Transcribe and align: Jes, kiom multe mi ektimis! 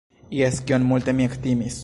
Jes, 0.37 0.57
kiom 0.71 0.89
multe 0.93 1.15
mi 1.21 1.29
ektimis! 1.33 1.79